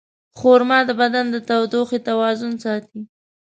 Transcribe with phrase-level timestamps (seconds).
[0.37, 3.01] خرما د بدن د تودوخې توازن ساتي.